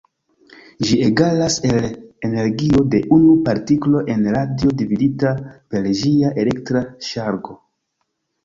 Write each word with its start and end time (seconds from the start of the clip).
Ĝi 0.85 0.95
egalas 1.07 1.57
el 1.71 1.85
energio 2.29 2.81
de 2.95 3.01
unu 3.17 3.35
partiklo 3.49 4.03
en 4.15 4.25
radio 4.39 4.73
dividita 4.81 5.37
per 5.53 5.89
ĝia 6.01 6.33
elektra 6.47 6.83
ŝargo. 7.11 7.61